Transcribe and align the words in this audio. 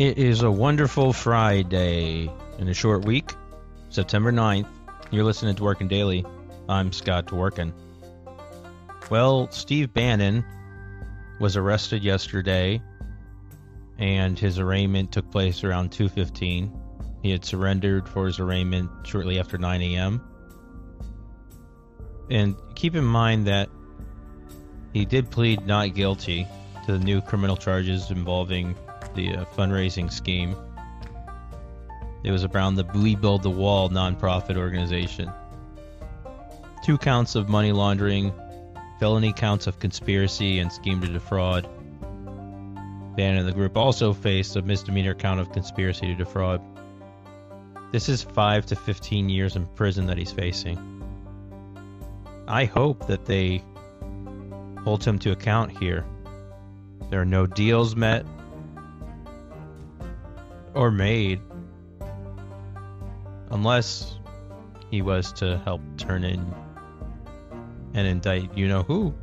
It 0.00 0.16
is 0.16 0.40
a 0.40 0.50
wonderful 0.50 1.12
Friday 1.12 2.32
in 2.58 2.68
a 2.68 2.72
short 2.72 3.04
week, 3.04 3.34
September 3.90 4.32
9th. 4.32 4.66
You're 5.10 5.24
listening 5.24 5.54
to 5.54 5.62
Dworkin 5.62 5.88
Daily. 5.88 6.24
I'm 6.70 6.90
Scott 6.90 7.26
Dworkin. 7.26 7.74
Well, 9.10 9.50
Steve 9.50 9.92
Bannon 9.92 10.42
was 11.38 11.58
arrested 11.58 12.02
yesterday 12.02 12.80
and 13.98 14.38
his 14.38 14.58
arraignment 14.58 15.12
took 15.12 15.30
place 15.30 15.64
around 15.64 15.90
2:15. 15.90 16.72
He 17.22 17.30
had 17.30 17.44
surrendered 17.44 18.08
for 18.08 18.24
his 18.24 18.40
arraignment 18.40 18.90
shortly 19.06 19.38
after 19.38 19.58
9 19.58 19.82
a.m. 19.82 20.22
And 22.30 22.56
keep 22.74 22.96
in 22.96 23.04
mind 23.04 23.48
that 23.48 23.68
he 24.94 25.04
did 25.04 25.30
plead 25.30 25.66
not 25.66 25.94
guilty 25.94 26.46
to 26.86 26.92
the 26.92 27.04
new 27.04 27.20
criminal 27.20 27.58
charges 27.58 28.10
involving 28.10 28.74
the 29.14 29.36
uh, 29.36 29.44
fundraising 29.56 30.12
scheme. 30.12 30.56
It 32.22 32.30
was 32.30 32.44
around 32.44 32.74
the 32.74 32.84
We 32.94 33.14
Build 33.14 33.42
the 33.42 33.50
Wall 33.50 33.88
nonprofit 33.88 34.56
organization. 34.56 35.32
Two 36.84 36.98
counts 36.98 37.34
of 37.34 37.48
money 37.48 37.72
laundering, 37.72 38.32
felony 38.98 39.32
counts 39.32 39.66
of 39.66 39.78
conspiracy 39.78 40.58
and 40.58 40.70
scheme 40.70 41.00
to 41.00 41.06
defraud. 41.06 41.68
Bannon 43.16 43.40
and 43.40 43.48
the 43.48 43.52
group 43.52 43.76
also 43.76 44.12
faced 44.12 44.56
a 44.56 44.62
misdemeanor 44.62 45.14
count 45.14 45.40
of 45.40 45.52
conspiracy 45.52 46.06
to 46.06 46.14
defraud. 46.14 46.62
This 47.92 48.08
is 48.08 48.22
5 48.22 48.66
to 48.66 48.76
15 48.76 49.28
years 49.28 49.56
in 49.56 49.66
prison 49.66 50.06
that 50.06 50.16
he's 50.16 50.30
facing. 50.30 50.78
I 52.46 52.64
hope 52.64 53.06
that 53.08 53.26
they 53.26 53.64
hold 54.84 55.04
him 55.04 55.18
to 55.20 55.32
account 55.32 55.76
here. 55.78 56.04
There 57.10 57.20
are 57.20 57.26
no 57.26 57.46
deals 57.46 57.96
met 57.96 58.24
or 60.74 60.90
made 60.90 61.40
unless 63.50 64.18
he 64.90 65.02
was 65.02 65.32
to 65.32 65.58
help 65.64 65.80
turn 65.96 66.24
in 66.24 66.54
and 67.94 68.06
indict 68.06 68.56
you 68.56 68.68
know 68.68 68.82
who. 68.82 69.14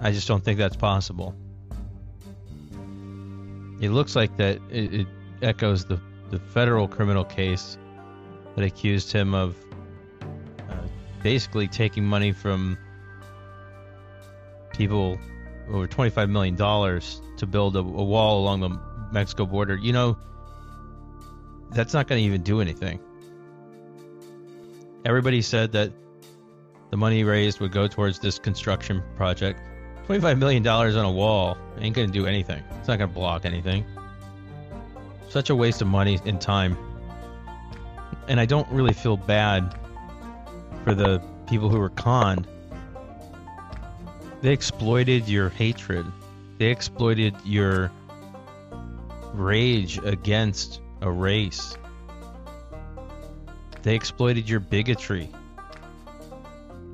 I 0.00 0.12
just 0.12 0.28
don't 0.28 0.42
think 0.42 0.58
that's 0.58 0.76
possible. 0.76 1.34
It 3.80 3.90
looks 3.90 4.16
like 4.16 4.36
that 4.36 4.58
it, 4.70 4.94
it 4.94 5.06
echoes 5.42 5.84
the, 5.84 6.00
the 6.30 6.38
federal 6.38 6.88
criminal 6.88 7.24
case 7.24 7.78
that 8.56 8.64
accused 8.64 9.12
him 9.12 9.34
of 9.34 9.56
uh, 10.68 10.74
basically 11.22 11.68
taking 11.68 12.04
money 12.04 12.32
from 12.32 12.76
people 14.72 15.18
over 15.70 15.86
$25 15.86 16.30
million 16.30 16.56
to 16.56 17.46
build 17.46 17.76
a, 17.76 17.80
a 17.80 17.82
wall 17.82 18.40
along 18.40 18.60
the 18.60 18.89
Mexico 19.12 19.46
border. 19.46 19.76
You 19.76 19.92
know, 19.92 20.18
that's 21.70 21.94
not 21.94 22.06
going 22.06 22.20
to 22.20 22.26
even 22.26 22.42
do 22.42 22.60
anything. 22.60 23.00
Everybody 25.04 25.42
said 25.42 25.72
that 25.72 25.92
the 26.90 26.96
money 26.96 27.24
raised 27.24 27.60
would 27.60 27.72
go 27.72 27.86
towards 27.86 28.18
this 28.18 28.38
construction 28.38 29.02
project. 29.16 29.60
$25 30.08 30.38
million 30.38 30.66
on 30.66 31.04
a 31.04 31.10
wall 31.10 31.56
ain't 31.78 31.94
going 31.94 32.08
to 32.08 32.12
do 32.12 32.26
anything. 32.26 32.62
It's 32.78 32.88
not 32.88 32.98
going 32.98 33.08
to 33.08 33.14
block 33.14 33.44
anything. 33.44 33.84
Such 35.28 35.50
a 35.50 35.54
waste 35.54 35.80
of 35.80 35.86
money 35.86 36.18
and 36.26 36.40
time. 36.40 36.76
And 38.26 38.40
I 38.40 38.46
don't 38.46 38.68
really 38.70 38.92
feel 38.92 39.16
bad 39.16 39.74
for 40.84 40.94
the 40.94 41.22
people 41.48 41.68
who 41.68 41.78
were 41.78 41.90
conned. 41.90 42.46
They 44.42 44.52
exploited 44.52 45.28
your 45.28 45.48
hatred. 45.48 46.06
They 46.58 46.66
exploited 46.66 47.34
your 47.44 47.92
rage 49.32 49.98
against 49.98 50.80
a 51.00 51.10
race. 51.10 51.76
They 53.82 53.94
exploited 53.94 54.48
your 54.48 54.60
bigotry. 54.60 55.30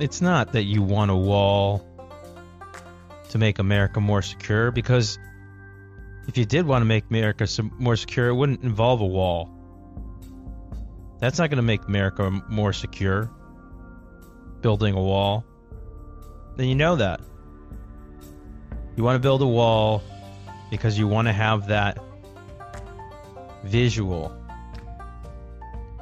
It's 0.00 0.20
not 0.20 0.52
that 0.52 0.64
you 0.64 0.82
want 0.82 1.10
a 1.10 1.16
wall 1.16 1.86
to 3.30 3.38
make 3.38 3.58
America 3.58 4.00
more 4.00 4.22
secure, 4.22 4.70
because 4.70 5.18
if 6.26 6.36
you 6.36 6.44
did 6.44 6.66
want 6.66 6.82
to 6.82 6.86
make 6.86 7.04
America 7.08 7.46
more 7.78 7.96
secure, 7.96 8.28
it 8.28 8.34
wouldn't 8.34 8.62
involve 8.62 9.00
a 9.00 9.06
wall. 9.06 9.50
That's 11.18 11.38
not 11.38 11.50
going 11.50 11.56
to 11.58 11.62
make 11.62 11.84
America 11.84 12.30
more 12.48 12.72
secure, 12.72 13.30
building 14.60 14.94
a 14.94 15.00
wall. 15.00 15.44
Then 16.56 16.66
you 16.68 16.74
know 16.74 16.96
that. 16.96 17.20
You 18.96 19.04
want 19.04 19.16
to 19.16 19.20
build 19.20 19.40
a 19.40 19.46
wall 19.46 20.02
because 20.70 20.98
you 20.98 21.06
want 21.06 21.28
to 21.28 21.32
have 21.32 21.68
that 21.68 22.02
visual 23.64 24.36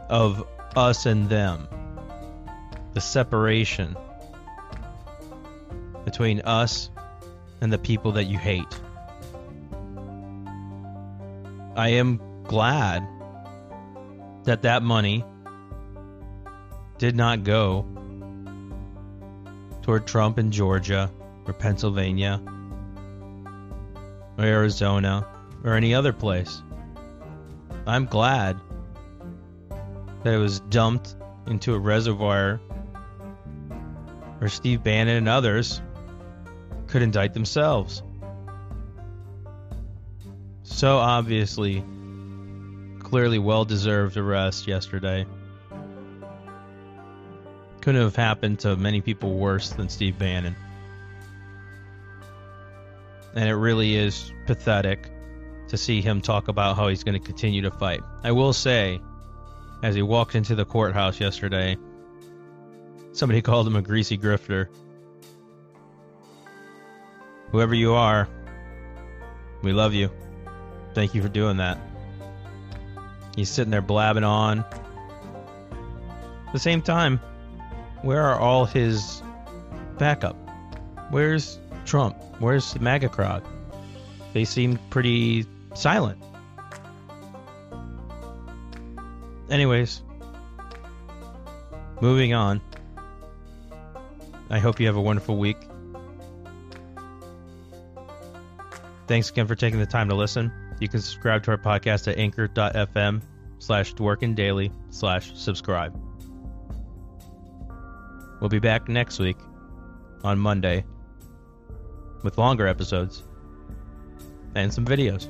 of 0.08 0.46
us 0.76 1.06
and 1.06 1.28
them. 1.28 1.68
The 2.94 3.00
separation 3.00 3.96
between 6.04 6.40
us 6.40 6.90
and 7.60 7.72
the 7.72 7.78
people 7.78 8.12
that 8.12 8.24
you 8.24 8.38
hate. 8.38 8.80
I 11.76 11.90
am 11.90 12.20
glad 12.44 13.06
that 14.44 14.62
that 14.62 14.82
money 14.82 15.24
did 16.98 17.14
not 17.14 17.44
go 17.44 17.86
toward 19.82 20.06
Trump 20.06 20.38
in 20.38 20.50
Georgia 20.50 21.10
or 21.46 21.52
Pennsylvania 21.52 22.42
or 24.36 24.44
Arizona 24.44 25.26
or 25.64 25.74
any 25.74 25.94
other 25.94 26.12
place. 26.12 26.62
I'm 27.90 28.06
glad 28.06 28.56
that 30.22 30.32
it 30.32 30.38
was 30.38 30.60
dumped 30.60 31.16
into 31.48 31.74
a 31.74 31.78
reservoir 31.78 32.60
where 34.38 34.48
Steve 34.48 34.84
Bannon 34.84 35.16
and 35.16 35.28
others 35.28 35.82
could 36.86 37.02
indict 37.02 37.34
themselves. 37.34 38.04
So 40.62 40.98
obviously, 40.98 41.82
clearly 43.00 43.40
well 43.40 43.64
deserved 43.64 44.16
arrest 44.16 44.68
yesterday. 44.68 45.26
Couldn't 47.80 48.02
have 48.02 48.14
happened 48.14 48.60
to 48.60 48.76
many 48.76 49.00
people 49.00 49.34
worse 49.34 49.70
than 49.70 49.88
Steve 49.88 50.16
Bannon. 50.16 50.54
And 53.34 53.48
it 53.48 53.54
really 53.56 53.96
is 53.96 54.32
pathetic 54.46 55.10
to 55.70 55.76
see 55.76 56.00
him 56.00 56.20
talk 56.20 56.48
about 56.48 56.76
how 56.76 56.88
he's 56.88 57.04
going 57.04 57.18
to 57.18 57.24
continue 57.24 57.62
to 57.62 57.70
fight. 57.70 58.02
I 58.24 58.32
will 58.32 58.52
say, 58.52 59.00
as 59.82 59.94
he 59.94 60.02
walked 60.02 60.34
into 60.34 60.56
the 60.56 60.64
courthouse 60.64 61.20
yesterday, 61.20 61.76
somebody 63.12 63.40
called 63.48 63.66
him 63.66 63.76
a 63.76 63.82
greasy 63.82 64.18
grifter. 64.18 64.68
Whoever 67.52 67.74
you 67.74 67.94
are, 67.94 68.28
we 69.62 69.72
love 69.72 69.94
you. 69.94 70.10
Thank 70.94 71.14
you 71.14 71.22
for 71.22 71.28
doing 71.28 71.58
that. 71.58 71.78
He's 73.36 73.48
sitting 73.48 73.70
there 73.70 73.80
blabbing 73.80 74.24
on. 74.24 74.60
At 76.46 76.52
the 76.52 76.58
same 76.58 76.82
time, 76.82 77.20
where 78.02 78.22
are 78.22 78.38
all 78.38 78.64
his 78.64 79.22
backup? 79.98 80.36
Where's 81.10 81.60
Trump? 81.86 82.16
Where's 82.40 82.72
the 82.72 82.80
MAGA 82.80 83.08
crowd? 83.10 83.44
They 84.32 84.44
seem 84.44 84.78
pretty 84.90 85.46
silent. 85.80 86.22
Anyways, 89.48 90.02
moving 92.00 92.34
on. 92.34 92.60
I 94.50 94.58
hope 94.58 94.78
you 94.78 94.86
have 94.86 94.96
a 94.96 95.00
wonderful 95.00 95.36
week. 95.36 95.56
Thanks 99.06 99.30
again 99.30 99.46
for 99.46 99.56
taking 99.56 99.80
the 99.80 99.86
time 99.86 100.08
to 100.08 100.14
listen. 100.14 100.52
You 100.78 100.88
can 100.88 101.00
subscribe 101.00 101.42
to 101.44 101.50
our 101.52 101.58
podcast 101.58 102.06
at 102.08 102.16
anchor.fm 102.16 103.22
slash 103.58 103.94
daily 103.94 104.72
slash 104.90 105.32
subscribe. 105.34 105.98
We'll 108.40 108.50
be 108.50 108.60
back 108.60 108.88
next 108.88 109.18
week 109.18 109.36
on 110.22 110.38
Monday 110.38 110.84
with 112.22 112.38
longer 112.38 112.66
episodes 112.66 113.24
and 114.54 114.72
some 114.72 114.86
videos. 114.86 115.28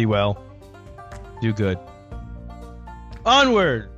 Be 0.00 0.06
well. 0.06 0.42
Do 1.42 1.52
good. 1.52 1.78
Onward! 3.26 3.90